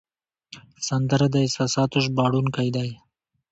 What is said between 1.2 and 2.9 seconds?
د احساساتو ژباړونکی ده